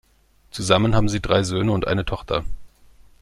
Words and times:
Zusammen 0.49 0.95
haben 0.95 1.09
sie 1.09 1.19
drei 1.19 1.43
Söhne 1.43 1.71
und 1.73 1.85
eine 1.85 2.05
Tochter. 2.05 2.43